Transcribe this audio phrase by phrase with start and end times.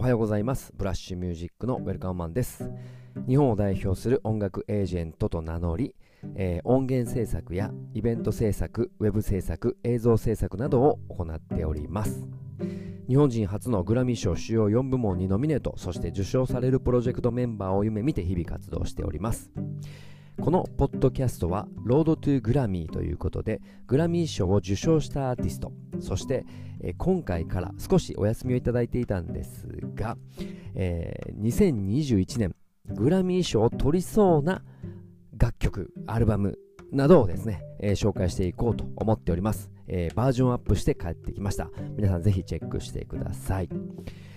[0.00, 0.72] おはようございます。
[0.78, 2.70] ブラッシュミュージックのウェルカムマンです。
[3.28, 5.94] 日本を代表する音楽エージェントと名乗り、
[6.36, 12.26] えー、音源制作やイベント制作ウェブ制作映像制作などを行っております。
[13.08, 19.52] 日本人初のグラミー賞主要4部門にノミネートそして受賞されるプロジェクトメンバーを夢見て日々活動しております。
[20.40, 25.70] このポッドキャストはロードトゥグラミーということでグラミー賞を受賞したアーティスト。
[26.00, 26.46] そして、
[26.82, 30.16] え今回から少しお休みをいただいていたんですが、
[30.74, 32.54] えー、2021年
[32.86, 34.62] グラミー賞を取りそうな
[35.36, 36.58] 楽曲アルバム
[36.90, 41.70] などをですね、えー、紹介していこうと思っております、えー、バージョンアップして帰ってきました。
[41.96, 43.68] 皆さんぜひチェックしてください。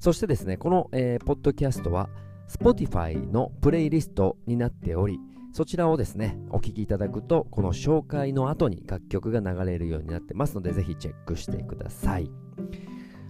[0.00, 2.08] そしてですねこの、えー、ポッドキャストは
[2.48, 5.20] Spotify のプレイリストになっており
[5.54, 12.28] そちらをですね、お聴きいただくと、この紹介の後に楽曲が流れるようになってますので、ぜひチェックしてください。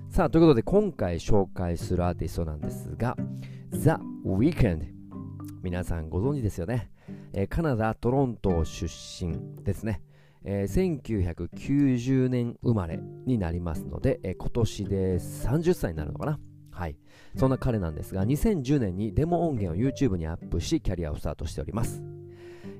[0.09, 3.15] さあ、ということで、今回紹介するアーティストなんですが、
[3.73, 3.91] The
[4.25, 4.87] Weeknd。
[5.63, 6.91] 皆さんご存知ですよね。
[7.35, 10.01] え、カナダ・トロント出身ですね。
[10.45, 16.41] えー、1990年生まれになりますので、えー、今年で30歳になるのかな。
[16.71, 16.97] はい。
[17.37, 22.14] そんな彼なんですが、2010年にデモ音源を YouTube にアップし、キャリアをスタートしております。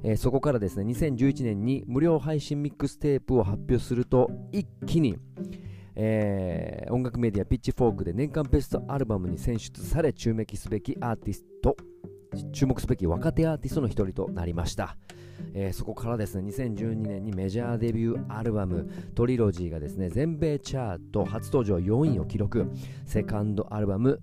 [0.05, 5.17] えー、そこからですね、2011年に無料配信ミックステープを発表すると、一気に、
[5.97, 11.77] えー、音楽メディアピッチフォークで年間ベストアルバムに選出され注目すべきアーティスト
[12.53, 14.97] 注目すべき若手アーティストの一人となりました、
[15.55, 22.71] えー、そこからですね2012年にメジャーデビューアルバムトリロジーがですね全米チャート初登場4位を記録。
[23.07, 24.21] セカンドアルバム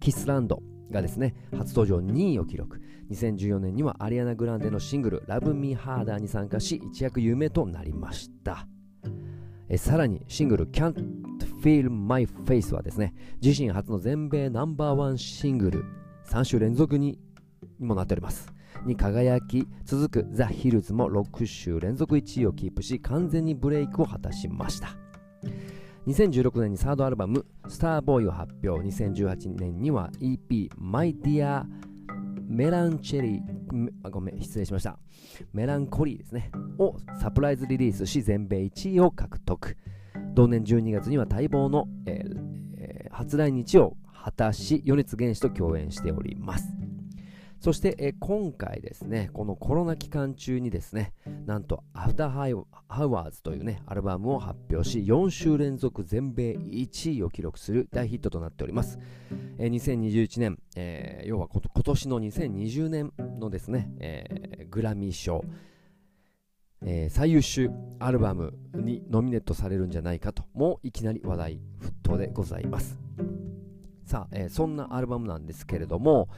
[0.00, 2.80] キスランドがですね初登場2位を記録。
[3.12, 8.66] 2014年にはアリアナ・グランデのシングル「Love Me Harder」に参加し一躍有名となりました。
[9.68, 10.94] えさらにシングル「Can't
[11.62, 15.84] Feel My Face」はですね自身初の全米ナンバーワンシングル
[16.24, 17.18] 3週連続に
[17.78, 18.52] もなっております。
[18.86, 24.96] に輝き続くザ・ヒルズも6週連続1位をキープし完全にブレイクを果たしました。
[26.06, 31.64] 2016年にサードアルバム「スターボーイを発表2018年には EP「My Dear
[32.52, 34.98] メランチェリーあごめん失礼しました。
[35.54, 36.52] メランコリーですね。
[36.78, 39.78] をサプライズリリースし全米1位を獲得。
[40.34, 42.36] 同年12月には待望の、えー
[42.76, 46.81] えー、初来日を果たし米津玄師と共演しております。
[47.62, 51.12] そして、え今回ですね、このコロナ期間中にですね、
[51.46, 52.54] なんと、アフターハイ
[52.88, 58.98] ハワーズというね、アルバムを発表し、4週連続全米1位を記録する大ヒットとなっております。
[59.58, 65.44] え2021年、えー、要は今年の2020年のですね、えー、グラミー賞、
[66.84, 72.98] えー、最優秀アルバムにノミネートされるんじゃないかと、もういきなり話題沸騰でございます。
[74.12, 76.28] さあ、えー、そんなアルバムなんですけれども、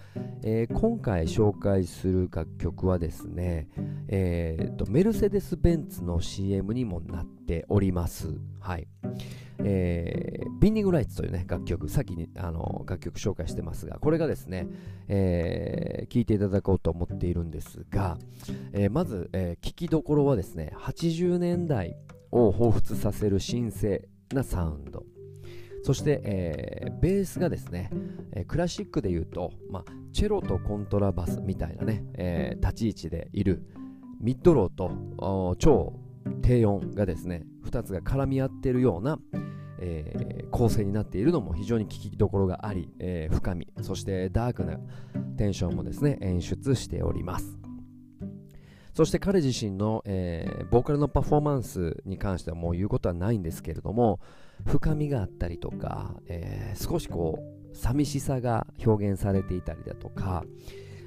[0.45, 3.69] えー、今回紹介する楽曲はですね、
[4.07, 8.29] えーと、メルセデス・ベンツの CM にもなっております。
[8.61, 8.87] はい。
[9.59, 14.69] えー、ビンディング・ライツというね、楽曲、先にあの楽曲紹介してますが、これがですね、
[15.09, 18.19] えー、聴いていただこうと思っているんですが、
[18.73, 21.97] えー、まず、えー、聴きどころはですね、80年代
[22.31, 25.13] を彷彿させる神聖なサウンド。
[25.84, 27.91] そして、えー、ベースがですね、
[28.33, 29.84] えー、クラシックでいうと、まあ、
[30.15, 33.62] チェロとコントラバスみたいなね、えー、立ち位置でいる
[34.19, 35.93] ミッドローと超
[36.41, 39.19] 低音がですね2つが絡み合っているような、
[39.78, 44.78] えー、構成になっているのも非常に聞きどころがあり、えー、深みそしてダークな
[45.37, 47.63] テンションもですね演出しております。
[48.94, 54.21] そして彼自身の、えー、ボーカルのパフォーマンスに関してはもう言うことはないんですけれども
[54.66, 57.41] 深みがあったりとか、えー、少しこ
[57.72, 60.44] う寂しさが表現されていたりだとか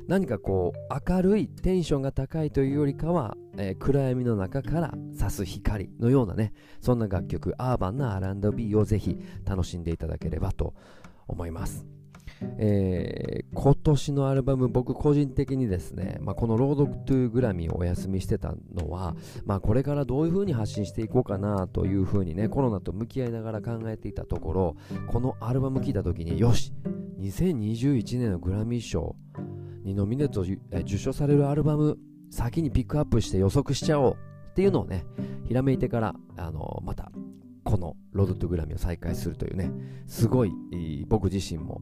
[0.08, 10.74] 何かこう明るいテンションが高いというよりかは、えー、暗闇の中から差す光のようなねそんな楽曲アーバンな R&B をぜひ楽しんでいただければと
[11.28, 11.86] 思います。
[12.57, 24.75] えー、今年のアルバム僕個人的にですね、まあ、このロードトゥグラミーをお休みしてたのは、まあ、これからどういう風に発信していこうかなという風にねコロナと向き合いながら考えていたところ
[25.07, 26.74] このアルバム聴いた時によし
[27.19, 29.16] 2021年のグラミー賞
[29.84, 31.98] にノミネート受賞されるアルバム
[32.30, 34.18] 先にピックアップして予測しちゃおう
[34.51, 35.06] っていうのをね
[35.48, 37.12] ひらめいてからあのまた
[37.63, 39.72] このロードトゥグラミーを再開するというね
[40.07, 40.51] すごい
[41.07, 41.81] 僕自身も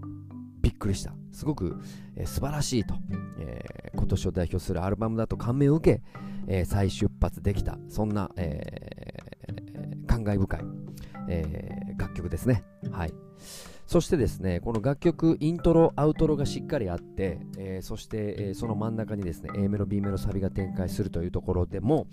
[0.76, 1.14] っくりした。
[1.32, 1.82] すごく、
[2.16, 2.96] えー、素晴らしいと、
[3.40, 6.02] えー、今年を代表するアルバムだと感銘を受け、
[6.48, 10.62] えー、再出発できた、そんな、えー、感慨深い、
[11.30, 12.64] えー、楽曲ですね。
[12.92, 13.14] はい。
[13.88, 22.08] そしてですねこの楽曲イントロアウトロがしっかりあって、えー、そして、えー、その真ん中にですね A メロ B メロサビが展開するというところでも、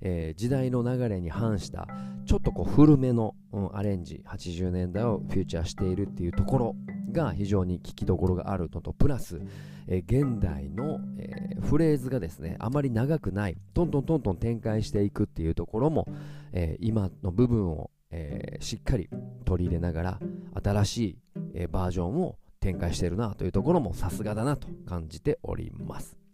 [0.00, 1.88] えー、時代の流れに反した
[2.26, 6.76] ちょっとこう古めの、うん、アレンジ80年代をフューチャーしているっていうところ
[7.12, 9.40] が非常に聞きどころがあるのとプラス、
[9.88, 16.06] えー、現代の、えー、フレーズがですねあまり長くないトントントントン展開していくっていうところも、
[16.52, 19.08] え今の部分を、えしっかり
[19.44, 20.20] 取り入れながら
[20.62, 21.18] 新しい、
[21.54, 26.25] えバージョンを展開しているなというところもさすがだなと感じております。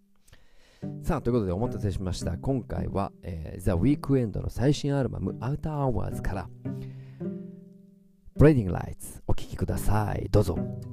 [1.02, 2.38] さあということでお待たせしました。
[2.38, 6.48] 今回は、えー、The Weekend の最新アルバム Outer Hours から
[8.38, 10.28] Blinding Lights お聴きください。
[10.30, 10.91] どうぞ。